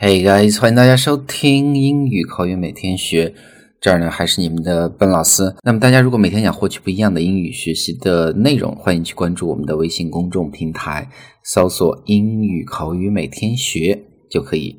[0.00, 3.34] Hey guys，欢迎大家收听英语口语每天学。
[3.80, 5.56] 这儿呢还是你们的笨老师。
[5.64, 11.10] 那么大家如果每天想获取不一样的英语学习的内容，欢迎去关注我们的微信公众平台，
[11.42, 14.78] 搜索“英语口语每天学”就可以。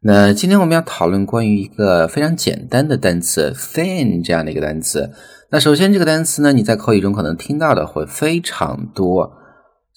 [0.00, 5.12] 那今天我们要讨论关于一个非常简单的单词 “thin” 这样的一个单词。
[5.52, 9.34] 那首先这个单词呢，你在口语中可能听到的会非常多。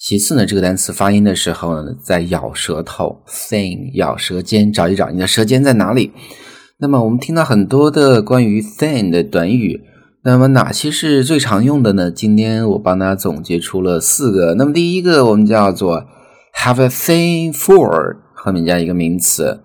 [0.03, 6.11] 其次呢，这个单词发音的时候呢，在咬舌头，thin，咬舌尖，找一找你的舌尖在哪里。
[6.79, 9.79] 那么我们听到很多的关于 thin 的短语，
[10.23, 12.09] 那么哪些是最常用的呢？
[12.09, 14.55] 今天我帮大家总结出了四个。
[14.55, 16.03] 那么第一个我们叫做
[16.55, 19.61] have a t h i n for，后面加一个名词。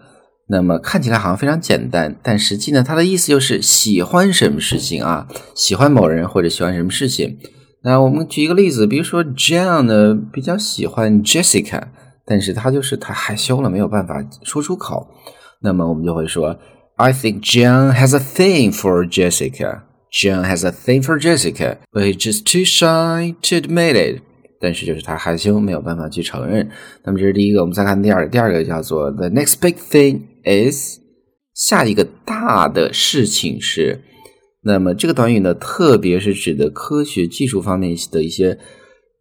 [0.50, 5.26] 那么看起来好像非常简单，但实际呢，它的意思就是喜欢什么事情啊？
[5.54, 7.38] 喜欢某人或者喜欢什么事情。
[7.86, 11.84] 那我们举一个例子，比如说 John 呢比较喜欢 Jessica，
[12.24, 15.06] 但是他就是太害羞了，没有办法说出口。
[15.62, 16.58] 那么我们就会说
[16.96, 19.82] ，I think John has a thing for Jessica.
[20.10, 24.22] John has a thing for Jessica, but he's just too shy to admit it.
[24.60, 26.68] 但是就是他害羞，没有办法去承认。
[27.04, 30.98] 那么这是第一个，我们再看第二个，第二个叫做 The next big thing is
[31.54, 34.02] 下一个大的事情是。
[34.66, 38.58] 那么这个短语呢，特别是指的科学技术方面的一些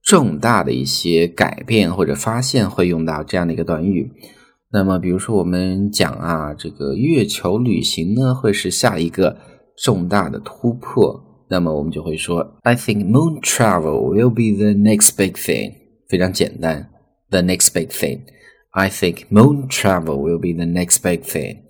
[0.01, 4.11] 重大的一些改变或者发现，会用到这样的一个短语。
[4.71, 9.37] 那么，比如说我们讲啊，这个月球旅行呢，会是下一个
[9.77, 11.21] 重大的突破。
[11.47, 15.73] 那么我们就会说，I think moon travel will be the next big thing。
[16.09, 16.89] 非常简单
[17.29, 18.21] ，the next big thing。
[18.71, 21.64] I think moon travel will be the next big thing。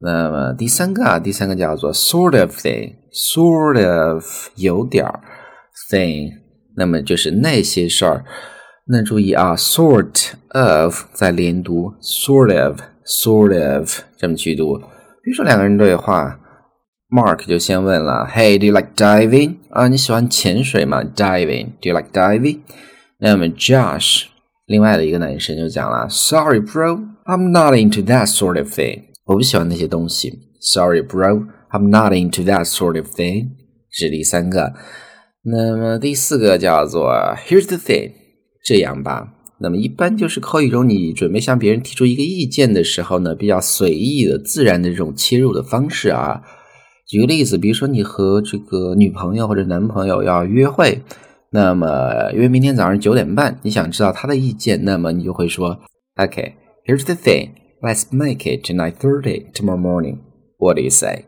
[0.00, 5.20] 那么第三个啊，第三个叫做 sort of thing，sort of 有点儿
[5.90, 6.30] thing，
[6.76, 8.24] 那么就是那些事儿。
[8.86, 14.78] 那注意啊，sort of 在连读，sort of，sort of 这么去读。
[14.78, 16.38] 比如说两个人对话
[17.10, 19.56] ，Mark 就先问了，Hey，do you like diving？
[19.70, 22.60] 啊，你喜欢潜水吗？Diving，do you like diving？
[23.18, 24.26] 那么 Josh
[24.66, 29.07] 另外的一个男生就讲了，Sorry，bro，I'm not into that sort of thing。
[29.28, 30.38] 我不喜欢那些东西。
[30.58, 33.50] Sorry, bro, I'm not into that sort of thing。
[33.90, 34.72] 是第三个。
[35.42, 37.12] 那么第四个叫做
[37.46, 38.12] Here's the thing，
[38.64, 39.34] 这样吧。
[39.60, 46.42] 那么一般就是口语中你准备向别人提出一个意见的时候呢，比较随意的、自然的这种切入的方式啊。
[47.06, 51.02] 举个例子，比如说你和这个女朋友或者男朋友要约会，
[51.50, 55.80] 那么约明天早上九点半，你想知道他的意见，那么你就会说
[56.16, 57.50] ，OK，Here's the thing。
[57.81, 60.19] Let's make it to nine thirty tomorrow morning.
[60.57, 61.25] What do you say?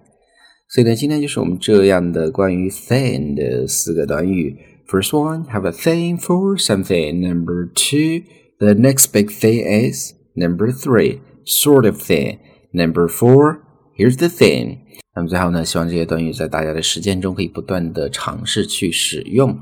[0.69, 4.57] 所以呢，今天就是我们这样的关于 thing 的四个短语。
[4.87, 7.19] First one, have a thing for something.
[7.27, 8.23] Number two,
[8.59, 10.13] the next big thing is.
[10.35, 12.39] Number three, sort of thing.
[12.71, 13.61] Number four,
[13.97, 14.79] here's the thing.
[15.15, 19.59] 那么最后呢，希望这些短语在大家的实践中可以不断的尝试去使用。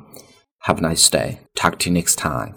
[0.66, 1.38] Have a nice day.
[1.56, 2.56] Talk to you next time.